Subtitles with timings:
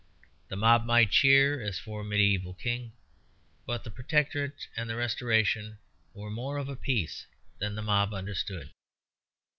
[0.47, 2.93] The mob might cheer as for a mediæval king;
[3.67, 5.77] but the Protectorate and the Restoration
[6.15, 7.27] were more of a piece
[7.59, 8.71] than the mob understood.